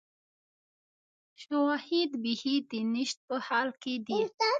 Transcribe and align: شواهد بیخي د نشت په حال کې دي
شواهد 1.41 2.11
بیخي 2.23 2.55
د 2.71 2.73
نشت 2.93 3.17
په 3.27 3.35
حال 3.45 3.69
کې 3.81 3.93
دي 4.07 4.19